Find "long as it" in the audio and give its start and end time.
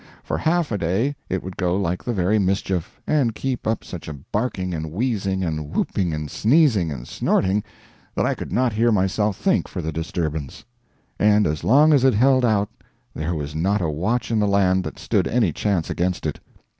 11.63-12.15